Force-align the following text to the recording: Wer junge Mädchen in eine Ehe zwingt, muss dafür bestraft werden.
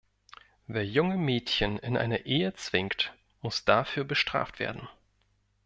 Wer 0.65 0.83
junge 0.83 1.15
Mädchen 1.15 1.77
in 1.77 1.95
eine 1.95 2.25
Ehe 2.25 2.55
zwingt, 2.55 3.13
muss 3.43 3.65
dafür 3.65 4.03
bestraft 4.03 4.57
werden. 4.57 4.87